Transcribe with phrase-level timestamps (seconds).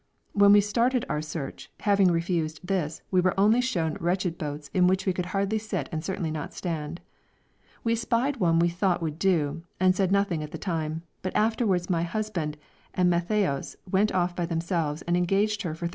[0.33, 4.87] When we started our search, having refused this, we were only shown wretched boats in
[4.87, 7.01] which we could hardly sit and certainly not stand.
[7.83, 11.87] We espied one we thought would do, and said nothing at that time, but afterwards
[11.87, 12.57] my husband
[12.95, 15.89] and Matthaios went off by themselves and engaged her for 35_l.